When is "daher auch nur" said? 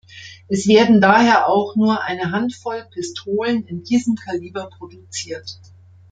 0.99-2.01